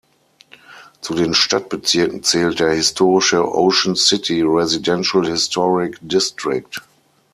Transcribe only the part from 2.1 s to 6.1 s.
zählt der historische Ocean City Residential Historic